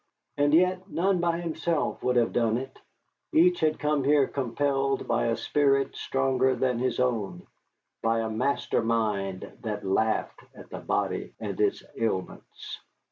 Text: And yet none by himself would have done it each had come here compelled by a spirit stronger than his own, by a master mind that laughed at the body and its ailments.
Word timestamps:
And 0.35 0.51
yet 0.51 0.89
none 0.89 1.19
by 1.19 1.39
himself 1.39 2.01
would 2.01 2.15
have 2.15 2.33
done 2.33 2.57
it 2.57 2.79
each 3.31 3.59
had 3.59 3.77
come 3.77 4.03
here 4.03 4.25
compelled 4.25 5.07
by 5.07 5.27
a 5.27 5.37
spirit 5.37 5.95
stronger 5.95 6.55
than 6.55 6.79
his 6.79 6.99
own, 6.99 7.45
by 8.01 8.21
a 8.21 8.29
master 8.31 8.81
mind 8.81 9.51
that 9.61 9.85
laughed 9.85 10.39
at 10.55 10.71
the 10.71 10.79
body 10.79 11.35
and 11.39 11.61
its 11.61 11.83
ailments. 11.95 12.79